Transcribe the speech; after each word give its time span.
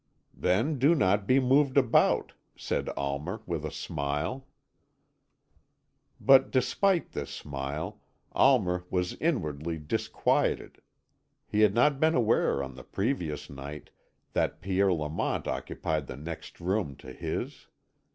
"Then 0.33 0.79
do 0.79 0.95
not 0.95 1.27
be 1.27 1.39
moved 1.39 1.77
about," 1.77 2.33
said 2.55 2.89
Almer, 2.97 3.41
with 3.45 3.63
a 3.63 3.69
smile. 3.69 4.47
But 6.19 6.49
despite 6.49 7.11
this 7.11 7.29
smile. 7.29 8.01
Almer 8.31 8.83
was 8.89 9.13
inwardly 9.21 9.77
disquieted. 9.77 10.81
He 11.45 11.59
had 11.59 11.75
not 11.75 11.99
been 11.99 12.15
aware 12.15 12.63
on 12.63 12.73
the 12.73 12.83
previous 12.83 13.47
night 13.47 13.91
that 14.33 14.59
Pierre 14.59 14.91
Lamont 14.91 15.47
occupied 15.47 16.07
the 16.07 16.17
next 16.17 16.59
room 16.59 16.95
to 16.95 17.13
his. 17.13 17.67